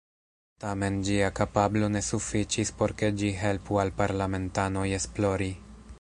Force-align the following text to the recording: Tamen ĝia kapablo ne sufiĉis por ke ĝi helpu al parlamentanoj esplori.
Tamen 0.63 0.95
ĝia 1.09 1.27
kapablo 1.39 1.89
ne 1.97 2.01
sufiĉis 2.07 2.73
por 2.81 2.97
ke 3.03 3.13
ĝi 3.21 3.29
helpu 3.45 3.81
al 3.85 3.93
parlamentanoj 4.03 4.87
esplori. 5.01 5.53